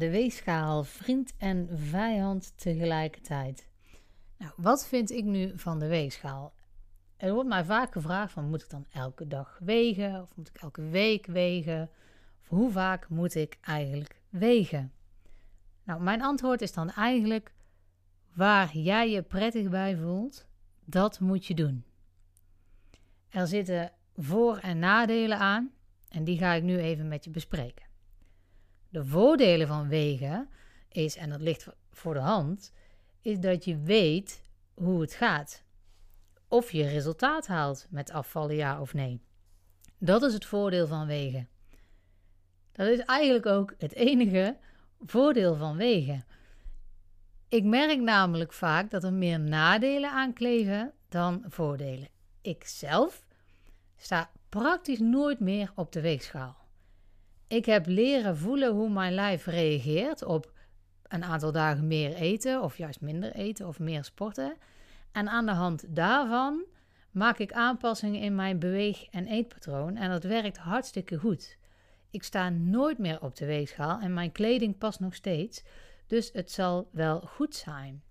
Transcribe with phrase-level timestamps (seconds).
[0.00, 3.68] De weegschaal, vriend en vijand tegelijkertijd.
[4.38, 6.52] Nou, wat vind ik nu van de weegschaal?
[7.16, 10.56] Er wordt mij vaak gevraagd van moet ik dan elke dag wegen of moet ik
[10.56, 11.90] elke week wegen?
[12.40, 14.92] Of hoe vaak moet ik eigenlijk wegen?
[15.84, 17.52] Nou, mijn antwoord is dan eigenlijk
[18.34, 20.46] waar jij je prettig bij voelt,
[20.84, 21.84] dat moet je doen.
[23.28, 25.70] Er zitten voor- en nadelen aan
[26.08, 27.89] en die ga ik nu even met je bespreken.
[28.90, 30.48] De voordelen van wegen
[30.88, 32.72] is, en dat ligt voor de hand,
[33.20, 34.42] is dat je weet
[34.74, 35.62] hoe het gaat.
[36.48, 39.20] Of je resultaat haalt met afvallen, ja of nee.
[39.98, 41.48] Dat is het voordeel van wegen.
[42.72, 44.56] Dat is eigenlijk ook het enige
[45.00, 46.24] voordeel van wegen.
[47.48, 52.08] Ik merk namelijk vaak dat er meer nadelen aan kleven dan voordelen.
[52.40, 53.24] Ik zelf
[53.96, 56.59] sta praktisch nooit meer op de weegschaal.
[57.50, 60.52] Ik heb leren voelen hoe mijn lijf reageert op
[61.02, 64.56] een aantal dagen meer eten, of juist minder eten of meer sporten.
[65.12, 66.64] En aan de hand daarvan
[67.10, 71.56] maak ik aanpassingen in mijn beweeg- en eetpatroon en dat werkt hartstikke goed.
[72.10, 75.62] Ik sta nooit meer op de weegschaal en mijn kleding past nog steeds,
[76.06, 78.02] dus het zal wel goed zijn.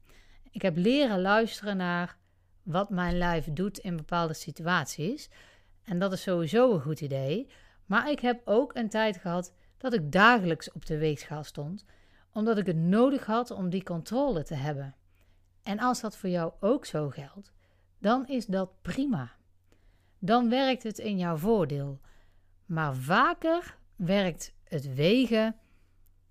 [0.52, 2.18] Ik heb leren luisteren naar
[2.64, 5.30] wat mijn lijf doet in bepaalde situaties.
[5.84, 7.48] En dat is sowieso een goed idee.
[7.90, 11.86] Maar ik heb ook een tijd gehad dat ik dagelijks op de weegschaal stond,
[12.34, 14.96] omdat ik het nodig had om die controle te hebben.
[15.64, 17.52] En als dat voor jou ook zo geldt,
[18.00, 19.32] dan is dat prima.
[20.20, 22.00] Dan werkt het in jouw voordeel.
[22.66, 25.56] Maar vaker werkt het wegen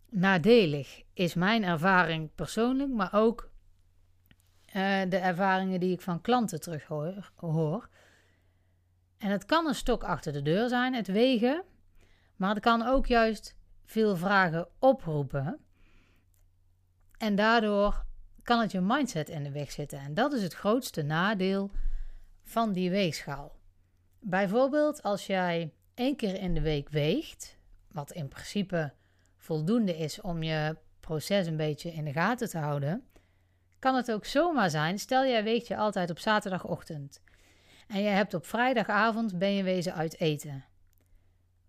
[0.09, 3.51] nadelig, is mijn ervaring persoonlijk, maar ook
[4.67, 4.73] uh,
[5.09, 7.89] de ervaringen die ik van klanten terug hoor, hoor.
[9.19, 11.65] En het kan een stok achter de deur zijn, het wegen,
[12.37, 15.59] maar het kan ook juist veel vragen oproepen.
[17.19, 18.05] En daardoor
[18.43, 19.99] kan het je mindset in de weg zitten.
[19.99, 21.71] En dat is het grootste nadeel
[22.43, 23.57] van die weegschaal.
[24.21, 27.57] Bijvoorbeeld als jij één keer in de week weegt,
[27.93, 28.93] wat in principe
[29.37, 33.07] voldoende is om je proces een beetje in de gaten te houden,
[33.79, 34.99] kan het ook zomaar zijn.
[34.99, 37.21] Stel jij weegt je altijd op zaterdagochtend
[37.89, 40.65] en je hebt op vrijdagavond ben je wezen uit eten.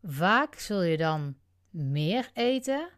[0.03, 1.35] Vaak zul je dan
[1.69, 2.89] meer eten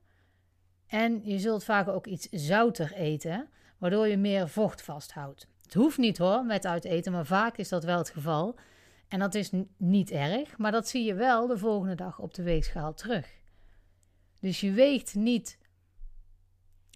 [0.88, 5.48] en je zult vaak ook iets zouter eten, waardoor je meer vocht vasthoudt.
[5.64, 8.56] Het hoeft niet hoor met uit eten, maar vaak is dat wel het geval.
[9.08, 12.44] En dat is niet erg, maar dat zie je wel de volgende dag op de
[12.44, 13.40] weegschaal terug.
[14.40, 15.58] Dus je weegt niet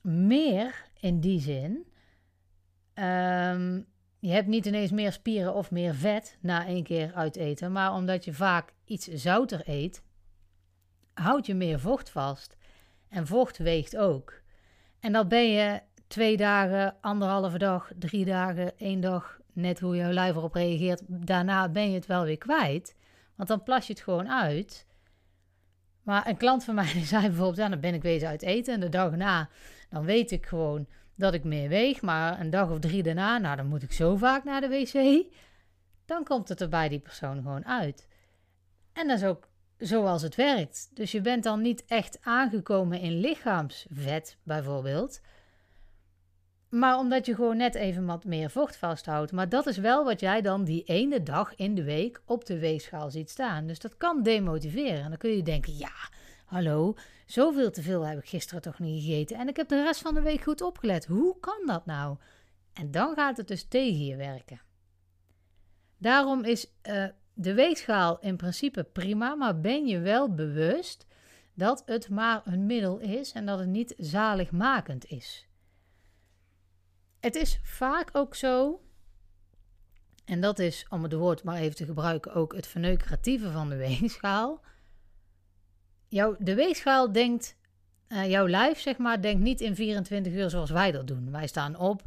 [0.02, 1.92] meer in die zin.
[2.94, 3.82] Ehm,
[4.26, 7.94] je hebt niet ineens meer spieren of meer vet na één keer uit eten, maar
[7.94, 10.04] omdat je vaak iets zouter eet,
[11.14, 12.58] houd je meer vocht vast.
[13.10, 14.42] En vocht weegt ook.
[15.00, 20.12] En dat ben je twee dagen, anderhalve dag, drie dagen, één dag, net hoe jouw
[20.12, 21.02] lijf erop reageert.
[21.08, 22.96] Daarna ben je het wel weer kwijt,
[23.36, 24.86] want dan plas je het gewoon uit.
[26.04, 28.80] Maar een klant van mij zei bijvoorbeeld, ja, dan ben ik wezen uit eten en
[28.80, 29.50] de dag na,
[29.90, 32.02] dan weet ik gewoon dat ik meer weeg.
[32.02, 35.26] Maar een dag of drie daarna, nou, dan moet ik zo vaak naar de wc.
[36.06, 38.08] Dan komt het er bij die persoon gewoon uit.
[38.94, 40.90] En dat is ook zoals het werkt.
[40.94, 45.22] Dus je bent dan niet echt aangekomen in lichaamsvet, bijvoorbeeld.
[46.70, 49.32] Maar omdat je gewoon net even wat meer vocht vasthoudt.
[49.32, 52.60] Maar dat is wel wat jij dan die ene dag in de week op de
[52.60, 53.68] weegschaal ziet staan.
[53.68, 55.04] Dus dat kan demotiveren.
[55.04, 55.94] En dan kun je denken: ja,
[56.46, 56.96] hallo,
[57.26, 59.38] zoveel te veel heb ik gisteren toch niet gegeten.
[59.38, 61.06] En ik heb de rest van de week goed opgelet.
[61.06, 62.18] Hoe kan dat nou?
[62.74, 64.62] En dan gaat het dus tegen je werken.
[65.98, 71.06] Daarom is uh, de weegschaal in principe prima, maar ben je wel bewust
[71.54, 75.48] dat het maar een middel is en dat het niet zaligmakend is.
[77.20, 78.82] Het is vaak ook zo,
[80.26, 83.76] en dat is, om het woord maar even te gebruiken, ook het verneukeratieve van de
[83.88, 84.62] weegschaal.
[86.08, 87.56] Jouw, de weegschaal denkt,
[88.10, 91.32] uh, jouw lijf zeg maar, denkt niet in 24 uur zoals wij dat doen.
[91.32, 92.04] Wij staan op,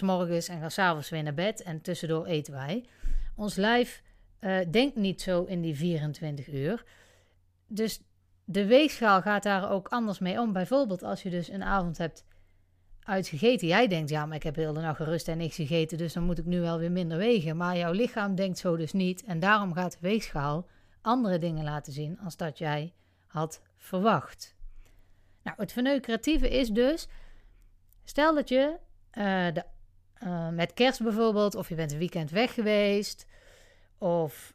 [0.00, 2.84] morgens en gaan s'avonds weer naar bed en tussendoor eten wij.
[3.36, 4.02] Ons lijf
[4.40, 6.84] uh, denkt niet zo in die 24 uur.
[7.66, 8.00] Dus
[8.44, 10.52] de weegschaal gaat daar ook anders mee om.
[10.52, 12.24] Bijvoorbeeld als je dus een avond hebt
[13.02, 13.68] uitgegeten.
[13.68, 16.22] Jij denkt, ja, maar ik heb heel de nacht gerust en niks gegeten, dus dan
[16.22, 17.56] moet ik nu wel weer minder wegen.
[17.56, 19.24] Maar jouw lichaam denkt zo dus niet.
[19.24, 20.66] En daarom gaat de weegschaal
[21.00, 22.92] andere dingen laten zien als dat jij
[23.30, 24.54] had verwacht.
[25.42, 27.08] Nou, het verneukeratieve is dus,
[28.04, 28.76] stel dat je
[29.12, 29.64] uh, de,
[30.22, 33.26] uh, met kerst bijvoorbeeld, of je bent een weekend weg geweest,
[33.98, 34.54] of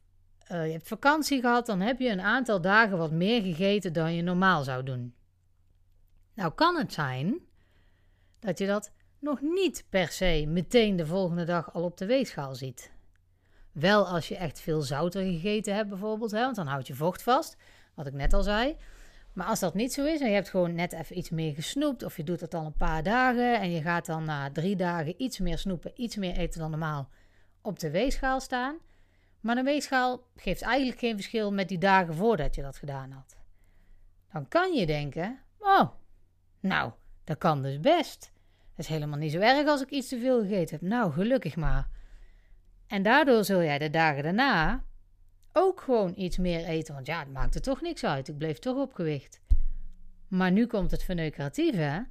[0.51, 4.13] uh, je hebt vakantie gehad, dan heb je een aantal dagen wat meer gegeten dan
[4.13, 5.15] je normaal zou doen.
[6.33, 7.39] Nou kan het zijn
[8.39, 12.55] dat je dat nog niet per se meteen de volgende dag al op de weegschaal
[12.55, 12.91] ziet.
[13.71, 17.23] Wel als je echt veel zouter gegeten hebt bijvoorbeeld, hè, want dan houd je vocht
[17.23, 17.57] vast,
[17.95, 18.77] wat ik net al zei.
[19.33, 22.03] Maar als dat niet zo is en je hebt gewoon net even iets meer gesnoept
[22.03, 25.21] of je doet het al een paar dagen en je gaat dan na drie dagen
[25.21, 27.09] iets meer snoepen, iets meer eten dan normaal
[27.61, 28.77] op de weegschaal staan.
[29.39, 33.35] Maar de weegschaal geeft eigenlijk geen verschil met die dagen voordat je dat gedaan had.
[34.31, 35.89] Dan kan je denken, oh,
[36.59, 36.91] nou,
[37.23, 38.31] dat kan dus best.
[38.75, 40.89] Het is helemaal niet zo erg als ik iets te veel gegeten heb.
[40.89, 41.87] Nou, gelukkig maar.
[42.87, 44.83] En daardoor zul jij de dagen daarna
[45.57, 46.93] ook gewoon iets meer eten.
[46.93, 48.27] Want ja, het maakt er toch niks uit.
[48.27, 49.41] Ik bleef toch op gewicht.
[50.27, 52.07] Maar nu komt het verneukeratieve.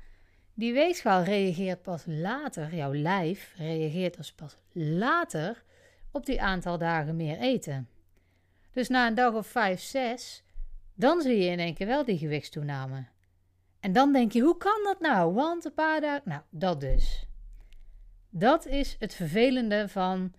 [0.55, 5.64] Die weegschaal reageert pas later, jouw lijf reageert dus pas later
[6.11, 7.88] op die aantal dagen meer eten.
[8.73, 10.44] Dus na een dag of vijf, zes,
[10.94, 13.06] dan zie je in één keer wel die gewichtstoename.
[13.81, 15.35] En dan denk je, hoe kan dat nou?
[15.35, 16.23] Want een paar dagen.
[16.25, 17.26] Nou, dat dus.
[18.31, 20.35] Dat is het vervelende van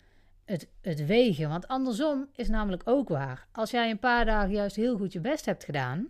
[0.46, 1.50] het, het wegen.
[1.50, 3.48] Want andersom is namelijk ook waar.
[3.52, 6.08] Als jij een paar dagen juist heel goed je best hebt gedaan.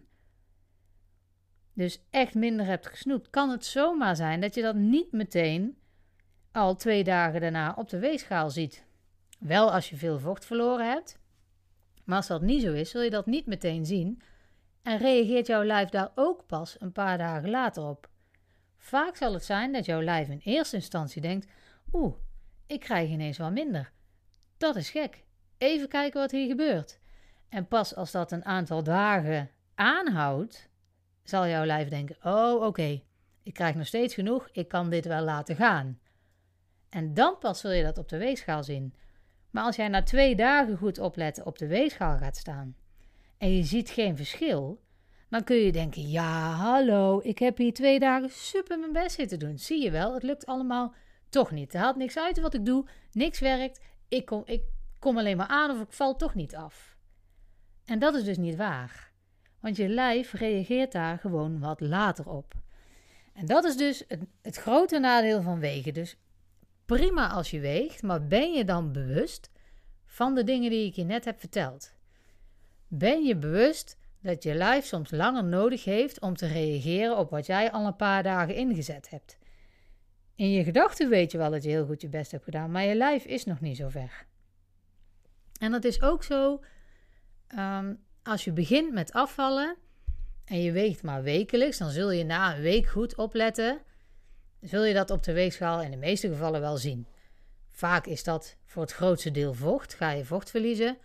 [1.74, 5.78] Dus echt minder hebt gesnoept, kan het zomaar zijn dat je dat niet meteen
[6.52, 8.86] al twee dagen daarna op de weegschaal ziet.
[9.40, 11.20] Wel als je veel vocht verloren hebt.
[12.04, 14.22] Maar als dat niet zo is, zul je dat niet meteen zien
[14.82, 18.10] en reageert jouw lijf daar ook pas een paar dagen later op.
[18.78, 21.48] Vaak zal het zijn dat jouw lijf in eerste instantie denkt:
[21.94, 22.14] Oeh,
[22.68, 23.92] ik krijg ineens wel minder.
[24.58, 25.24] Dat is gek.
[25.58, 27.00] Even kijken wat hier gebeurt.
[27.50, 30.70] En pas als dat een aantal dagen aanhoudt,
[31.24, 33.02] zal jouw lijf denken: Oh, oké,
[33.44, 36.00] ik krijg nog steeds genoeg, ik kan dit wel laten gaan.
[36.90, 38.94] En dan pas zul je dat op de weegschaal zien.
[39.52, 42.76] Maar als jij na twee dagen goed opletten op de weegschaal gaat staan
[43.38, 44.82] en je ziet geen verschil,
[45.30, 49.40] dan kun je denken: ja, hallo, ik heb hier twee dagen super mijn best zitten
[49.40, 49.58] doen.
[49.58, 50.94] Zie je wel, het lukt allemaal
[51.30, 51.74] toch niet.
[51.74, 53.80] Er haalt niks uit wat ik doe, niks werkt.
[54.08, 54.64] Ik kom, ik
[55.00, 56.98] kom alleen maar aan of ik val toch niet af.
[57.86, 59.12] En dat is dus niet waar.
[59.60, 62.54] Want je lijf reageert daar gewoon wat later op.
[63.34, 65.94] En dat is dus het, het grote nadeel van wegen.
[65.94, 66.18] Dus
[66.86, 69.50] prima als je weegt, maar ben je dan bewust
[70.06, 71.94] van de dingen die ik je net heb verteld?
[72.88, 77.46] Ben je bewust dat je lijf soms langer nodig heeft om te reageren op wat
[77.46, 79.38] jij al een paar dagen ingezet hebt?
[80.36, 82.84] In je gedachten weet je wel dat je heel goed je best hebt gedaan, maar
[82.84, 84.26] je lijf is nog niet zo ver.
[85.60, 86.64] En dat is ook zo
[87.48, 87.94] ehm,
[88.24, 89.76] als je begint met afvallen
[90.46, 93.82] en je weegt maar wekelijks, dan zul je na een week goed opletten.
[94.62, 97.08] Zul je dat op de weegschaal in de meeste gevallen wel zien.
[97.72, 100.98] Vaak is dat voor het grootste deel vocht, ga je vocht verliezen.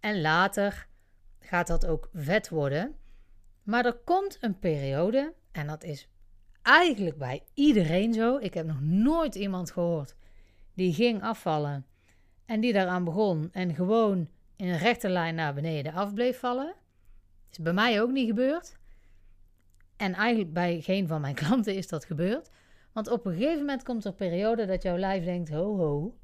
[0.00, 0.86] En later
[1.40, 2.96] gaat dat ook vet worden.
[3.62, 6.08] Maar er komt een periode, en dat is
[6.68, 8.36] eigenlijk bij iedereen zo.
[8.36, 10.14] Ik heb nog nooit iemand gehoord
[10.74, 11.86] die ging afvallen
[12.46, 16.74] en die daaraan begon en gewoon in een rechte lijn naar beneden af bleef vallen.
[17.50, 18.76] Is bij mij ook niet gebeurd.
[19.96, 22.50] En eigenlijk bij geen van mijn klanten is dat gebeurd.
[22.92, 26.16] Want op een gegeven moment komt er een periode dat jouw lijf denkt: ho, ho,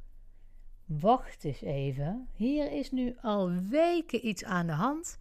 [0.85, 2.29] Wacht eens even.
[2.33, 5.19] Hier is nu al weken iets aan de hand.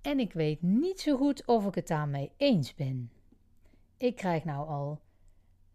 [0.00, 3.10] En ik weet niet zo goed of ik het daarmee eens ben.
[4.02, 5.00] Ik krijg nou al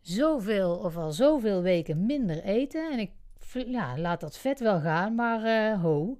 [0.02, 2.92] zoveel of al zoveel weken minder eten.
[2.92, 3.12] En ik
[3.52, 6.20] ja, laat dat vet wel gaan, maar uh, ho.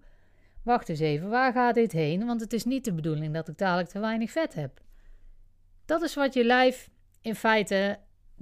[0.64, 2.26] Wacht eens even, waar gaat dit heen?
[2.26, 4.82] Want het is niet de bedoeling dat ik dadelijk te weinig vet heb.
[5.86, 6.90] Dat is wat je lijf
[7.22, 8.00] in feite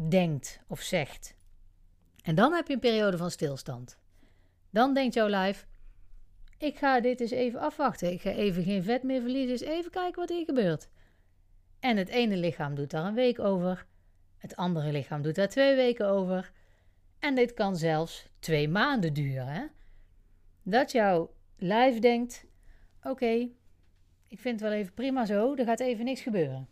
[0.10, 1.36] denkt of zegt.
[2.22, 4.00] En dan heb je een periode van stilstand.
[4.70, 5.68] Dan denkt jouw lijf:
[6.58, 8.12] ik ga dit eens even afwachten.
[8.12, 9.52] Ik ga even geen vet meer verliezen.
[9.52, 10.90] Eens even kijken wat hier gebeurt.
[11.86, 13.86] En het ene lichaam doet daar een week over.
[14.38, 16.52] Het andere lichaam doet daar twee weken over.
[17.20, 19.72] En dit kan zelfs twee maanden duren.
[20.64, 22.46] Dat jouw lijf denkt:
[23.04, 23.50] oké,
[24.28, 26.68] ik vind het wel even prima zo, er gaat even niks gebeuren.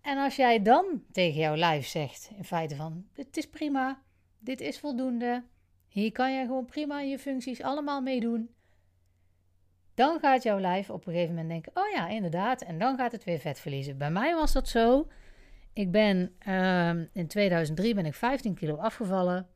[0.00, 4.02] En als jij dan tegen jouw lijf zegt, in feite van: het is prima,
[4.38, 5.44] dit is voldoende,
[5.88, 8.54] hier kan je gewoon prima je functies allemaal meedoen.
[9.94, 12.62] Dan gaat jouw lijf op een gegeven moment denken: oh ja, inderdaad.
[12.62, 13.98] En dan gaat het weer vet verliezen.
[13.98, 15.08] Bij mij was dat zo.
[15.72, 19.48] Ik ben uh, in 2003 ben ik 15 kilo afgevallen.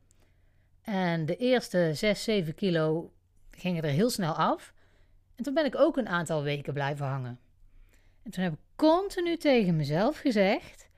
[0.81, 3.11] En de eerste 6, 7 kilo
[3.51, 4.73] gingen er heel snel af.
[5.35, 7.39] En toen ben ik ook een aantal weken blijven hangen.
[8.23, 10.89] En toen heb ik continu tegen mezelf gezegd: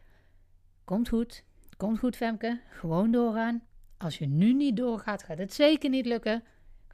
[0.84, 1.44] Komt goed,
[1.78, 2.62] komt goed, Femke.
[2.70, 3.64] Gewoon doorgaan.
[3.98, 6.44] Als je nu niet doorgaat, gaat het zeker niet lukken.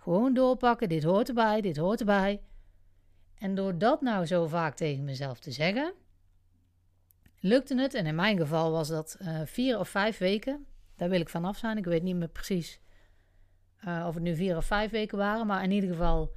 [0.08, 2.42] Gewoon doorpakken, dit hoort erbij, dit hoort erbij.
[3.38, 5.94] En door dat nou zo vaak tegen mezelf te zeggen,
[7.40, 7.94] lukte het.
[7.94, 10.66] En in mijn geval was dat uh, vier of vijf weken.
[10.96, 11.78] Daar wil ik vanaf zijn.
[11.78, 12.80] Ik weet niet meer precies
[13.86, 15.48] uh, of het nu vier of vijf weken waren.
[15.48, 16.34] Maar in ieder geval,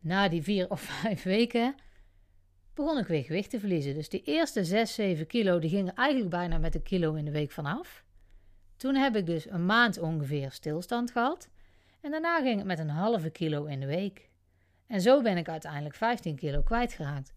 [0.00, 1.74] na die vier of vijf weken
[2.74, 3.94] begon ik weer gewicht te verliezen.
[3.94, 7.30] Dus die eerste 6, 7 kilo, die gingen eigenlijk bijna met een kilo in de
[7.30, 8.04] week vanaf.
[8.76, 11.50] Toen heb ik dus een maand ongeveer stilstand gehad.
[12.02, 14.30] En daarna ging het met een halve kilo in de week.
[14.86, 17.34] En zo ben ik uiteindelijk 15 kilo kwijtgeraakt.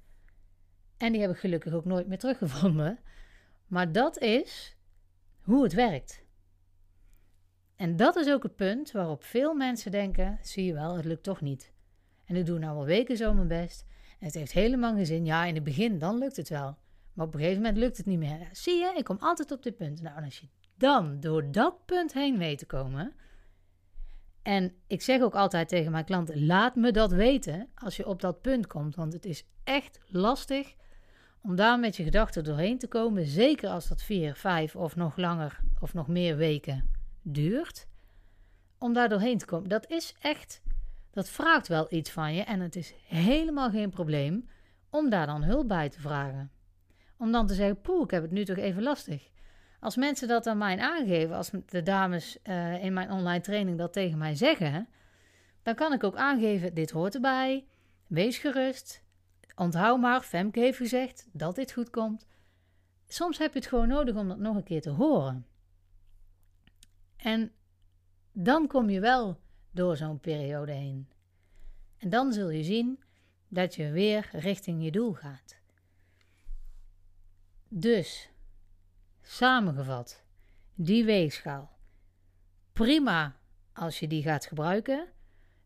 [0.98, 3.00] En die heb ik gelukkig ook nooit meer teruggevonden.
[3.68, 4.78] Maar dat is
[5.42, 6.24] hoe het werkt.
[7.76, 11.24] En dat is ook het punt waarop veel mensen denken: zie je wel, het lukt
[11.24, 11.74] toch niet.
[12.26, 13.86] En ik doe nou al weken zo mijn best.
[14.20, 15.26] En het heeft helemaal geen zin.
[15.26, 16.78] Ja, in het begin dan lukt het wel.
[17.14, 18.50] Maar op een gegeven moment lukt het niet meer.
[18.52, 20.02] Zie je, ik kom altijd op dit punt.
[20.02, 23.14] Nou, als je dan door dat punt heen weet te komen.
[24.46, 28.22] En ik zeg ook altijd tegen mijn klanten: laat me dat weten als je op
[28.22, 28.96] dat punt komt.
[28.96, 30.76] Want het is echt lastig
[31.42, 33.26] om daar met je gedachten doorheen te komen.
[33.26, 36.90] Zeker als dat vier, vijf of nog langer of nog meer weken
[37.22, 37.88] duurt.
[38.78, 39.70] Om daar doorheen te komen.
[39.70, 40.62] Dat is echt,
[41.12, 42.44] dat vraagt wel iets van je.
[42.44, 44.50] En het is helemaal geen probleem
[44.90, 46.52] om daar dan hulp bij te vragen.
[47.18, 49.30] Om dan te zeggen: poeh, ik heb het nu toch even lastig.
[49.80, 53.94] Als mensen dat aan mij aangeven, als de dames uh, in mijn online training dat
[53.94, 54.88] tegen mij zeggen,
[55.64, 57.66] dan kan ik ook aangeven: dit hoort erbij.
[58.08, 59.04] Wees gerust.
[59.56, 62.28] Onthoud maar, Femke heeft gezegd dat dit goed komt.
[63.08, 65.46] Soms heb je het gewoon nodig om dat nog een keer te horen.
[67.18, 67.52] En
[68.32, 69.40] dan kom je wel
[69.72, 71.10] door zo'n periode heen.
[71.98, 73.04] En dan zul je zien
[73.48, 75.58] dat je weer richting je doel gaat.
[77.68, 78.30] Dus,
[79.26, 80.24] samengevat,
[80.74, 81.78] die weegschaal.
[82.74, 83.36] Prima
[83.74, 85.08] als je die gaat gebruiken.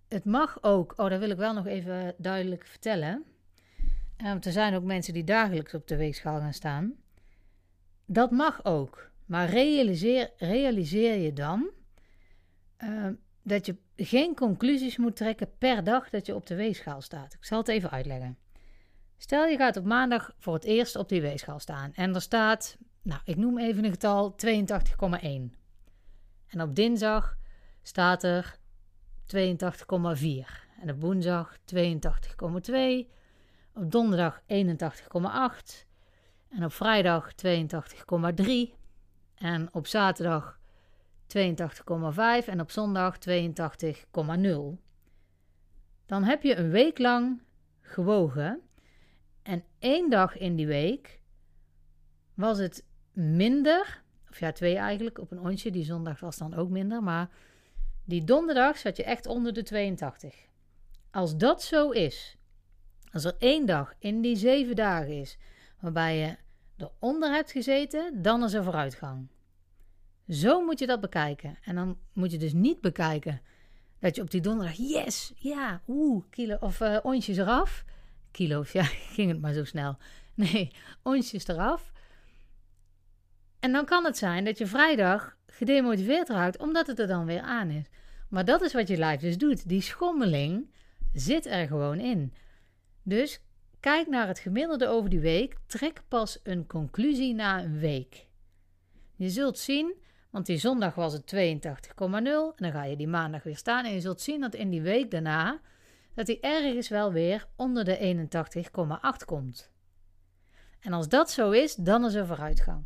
[0.07, 3.23] Het mag ook, oh, dat wil ik wel nog even duidelijk vertellen.
[4.17, 6.93] Want er zijn ook mensen die dagelijks op de weegschaal gaan staan.
[8.05, 9.09] Dat mag ook.
[9.25, 11.69] Maar realiseer, realiseer je dan
[12.83, 13.07] uh,
[13.43, 17.33] dat je geen conclusies moet trekken per dag dat je op de weegschaal staat.
[17.33, 18.37] Ik zal het even uitleggen.
[19.17, 22.77] Stel je gaat op maandag voor het eerst op die weegschaal staan en er staat,
[23.01, 25.57] nou ik noem even een getal, 82,1.
[26.47, 27.37] En op dinsdag
[27.81, 28.57] staat er
[29.35, 29.39] 82,4.
[30.81, 33.07] En op woensdag 82,2.
[33.73, 35.87] Op donderdag 81,8.
[36.49, 38.51] En op vrijdag 82,3.
[39.35, 40.59] En op zaterdag
[41.37, 41.37] 82,5
[42.45, 43.33] en op zondag 82,0.
[46.05, 47.41] Dan heb je een week lang
[47.81, 48.61] gewogen.
[49.43, 51.19] En één dag in die week
[52.33, 54.03] was het minder.
[54.29, 55.71] Of ja, twee eigenlijk op een onsje.
[55.71, 57.03] Die zondag was dan ook minder.
[57.03, 57.29] Maar
[58.05, 60.35] die donderdag zat je echt onder de 82.
[61.11, 62.37] Als dat zo is,
[63.11, 65.37] als er één dag in die zeven dagen is
[65.79, 66.37] waarbij je
[66.77, 69.27] eronder hebt gezeten, dan is er vooruitgang.
[70.27, 71.57] Zo moet je dat bekijken.
[71.63, 73.41] En dan moet je dus niet bekijken
[73.99, 77.85] dat je op die donderdag, yes, ja, oeh, kilo of uh, onsjes eraf.
[78.31, 79.97] Kilo's, ja, ging het maar zo snel.
[80.33, 80.71] Nee,
[81.03, 81.91] onsjes eraf.
[83.59, 87.41] En dan kan het zijn dat je vrijdag gedemotiveerd raakt, omdat het er dan weer
[87.41, 87.85] aan is.
[88.29, 89.69] Maar dat is wat je lijf dus doet.
[89.69, 90.69] Die schommeling
[91.13, 92.33] zit er gewoon in.
[93.03, 93.41] Dus
[93.79, 95.55] kijk naar het gemiddelde over die week.
[95.65, 98.27] Trek pas een conclusie na een week.
[99.15, 99.93] Je zult zien,
[100.29, 101.35] want die zondag was het 82,0
[101.95, 104.81] en dan ga je die maandag weer staan en je zult zien dat in die
[104.81, 105.59] week daarna
[106.13, 108.27] dat hij ergens wel weer onder de
[109.21, 109.71] 81,8 komt.
[110.79, 112.83] En als dat zo is, dan is er vooruitgang.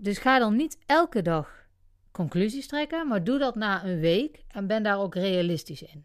[0.00, 1.66] Dus ga dan niet elke dag
[2.10, 6.04] conclusies trekken, maar doe dat na een week en ben daar ook realistisch in.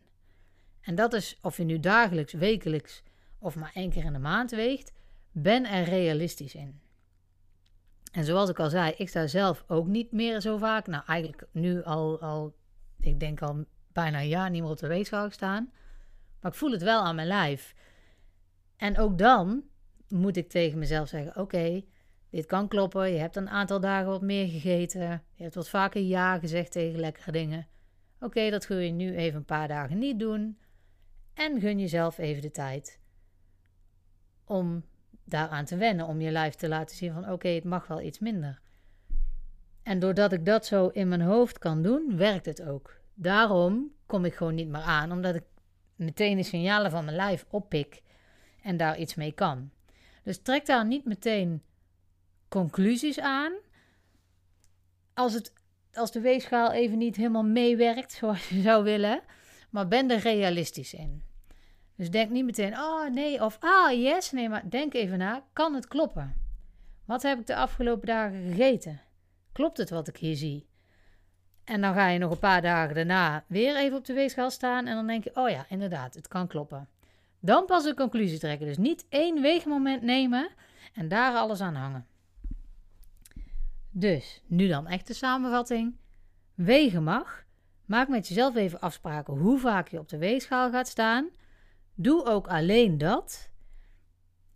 [0.82, 3.04] En dat is of je nu dagelijks, wekelijks
[3.40, 4.94] of maar één keer in de maand weegt,
[5.32, 6.82] ben er realistisch in.
[8.12, 10.88] En zoals ik al zei, ik sta zelf ook niet meer zo vaak.
[10.88, 12.56] Nou, eigenlijk nu al, al
[13.00, 15.72] ik denk al bijna een jaar niet meer op de weegschaal staan.
[16.42, 17.76] Maar ik voel het wel aan mijn lijf.
[18.78, 19.64] En ook dan
[20.08, 21.84] moet ik tegen mezelf zeggen: Oké,
[22.34, 23.12] dit kan kloppen.
[23.12, 25.24] Je hebt een aantal dagen wat meer gegeten.
[25.34, 27.68] Je hebt wat vaker ja gezegd tegen lekkere dingen.
[28.20, 30.58] Oké, dat kun je nu even een paar dagen niet doen.
[31.34, 33.00] En gun jezelf even de tijd
[34.46, 34.86] om
[35.24, 36.08] daaraan te wennen.
[36.08, 38.60] Om je lijf te laten zien van oké, het mag wel iets minder.
[39.84, 42.98] En doordat ik dat zo in mijn hoofd kan doen, werkt het ook.
[43.14, 45.44] Daarom kom ik gewoon niet meer aan, omdat ik
[45.96, 48.02] meteen de signalen van mijn lijf oppik
[48.62, 49.72] en daar iets mee kan.
[50.24, 51.62] Dus trek daar niet meteen
[52.54, 53.52] conclusies aan.
[55.14, 55.54] Als, het,
[55.94, 59.22] als de weegschaal even niet helemaal meewerkt zoals je zou willen,
[59.70, 61.24] maar ben er realistisch in.
[61.96, 65.74] Dus denk niet meteen, oh nee, of ah yes, nee, maar denk even na, kan
[65.74, 66.36] het kloppen?
[67.06, 69.02] Wat heb ik de afgelopen dagen gegeten?
[69.52, 70.68] Klopt het wat ik hier zie?
[71.64, 74.88] En dan ga je nog een paar dagen daarna weer even op de weegschaal staan
[74.88, 76.88] en dan denk je, oh ja, inderdaad, het kan kloppen.
[77.40, 78.68] Dan pas een conclusie trekken.
[78.68, 80.50] Dus niet één weegmoment nemen
[80.94, 82.08] en daar alles aan hangen.
[83.96, 85.96] Dus, nu dan echt de samenvatting.
[86.54, 87.44] Wegen mag.
[87.86, 91.30] Maak met jezelf even afspraken hoe vaak je op de weegschaal gaat staan.
[91.96, 93.52] Doe ook alleen dat.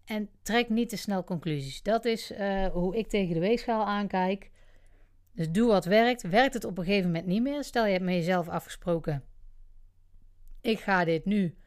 [0.05, 1.81] En trek niet te snel conclusies.
[1.83, 4.51] Dat is uh, hoe ik tegen de weegschaal aankijk.
[5.31, 6.21] Dus doe wat werkt.
[6.21, 7.63] Werkt het op een gegeven moment niet meer?
[7.63, 9.23] Stel je hebt met jezelf afgesproken.
[10.61, 11.57] Ik ga dit nu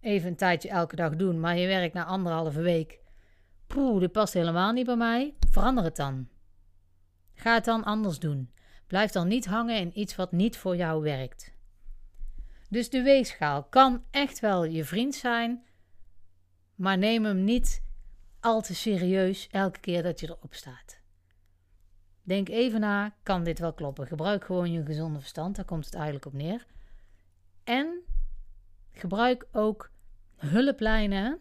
[0.00, 3.00] even een tijdje elke dag doen, maar je werkt na anderhalve week.
[3.66, 5.34] Poeh, dit past helemaal niet bij mij.
[5.50, 6.28] Verander het dan.
[7.40, 8.50] Ga het dan anders doen.
[8.86, 11.52] Blijf dan niet hangen in iets wat niet voor jou werkt.
[12.68, 15.64] Dus de weegschaal kan echt wel je vriend zijn,
[16.74, 17.82] maar neem hem niet
[18.40, 21.00] al te serieus elke keer dat je erop staat.
[22.22, 24.06] Denk even na, kan dit wel kloppen?
[24.06, 26.66] Gebruik gewoon je gezonde verstand, daar komt het eigenlijk op neer.
[27.64, 28.02] En
[28.92, 29.90] gebruik ook
[30.36, 31.38] hulplijnen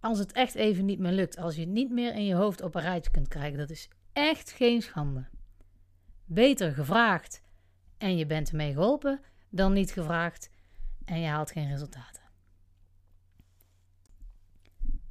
[0.00, 1.36] als het echt even niet meer lukt.
[1.36, 3.58] Als je het niet meer in je hoofd op een rijtje kunt krijgen.
[3.58, 5.24] Dat is echt geen schande.
[6.24, 7.42] Beter gevraagd
[7.98, 10.50] en je bent ermee geholpen dan niet gevraagd
[11.04, 12.22] en je haalt geen resultaten.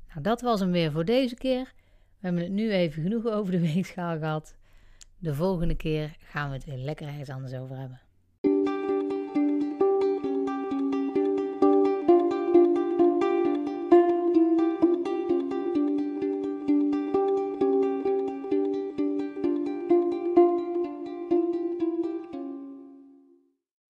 [0.08, 1.74] Nou, dat was hem weer voor deze keer.
[2.20, 4.56] We hebben het nu even genoeg over de weegschaal gehad.
[5.18, 8.02] De volgende keer gaan we het weer lekker ergens anders over hebben.